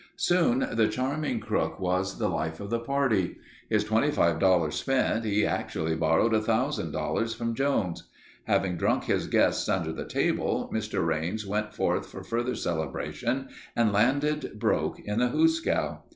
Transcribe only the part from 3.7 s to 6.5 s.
$25 spent, he actually borrowed